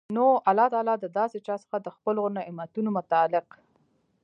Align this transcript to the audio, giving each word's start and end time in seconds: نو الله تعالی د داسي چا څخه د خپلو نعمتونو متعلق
نو 0.15 0.25
الله 0.49 0.67
تعالی 0.73 0.95
د 0.99 1.05
داسي 1.17 1.39
چا 1.47 1.55
څخه 1.63 1.77
د 1.81 1.87
خپلو 1.95 2.23
نعمتونو 2.37 2.89
متعلق 2.97 3.47